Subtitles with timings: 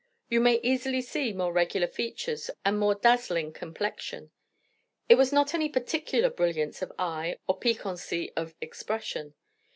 [0.29, 4.31] You may easily see more regular features and more dazzling complexion.
[5.07, 9.35] It was not any particular brilliance of eye, or piquancy of expression.